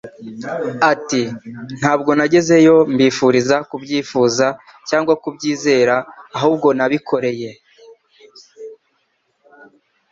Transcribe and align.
Ati: 0.91 1.21
"Ntabwo 1.79 2.11
nagezeyo 2.17 2.75
mbifuriza 2.93 3.55
kubyifuza 3.69 4.47
cyangwa 4.89 5.13
kubyizera, 5.23 5.95
ahubwo 6.37 6.67
nabikoreye." 6.77 7.49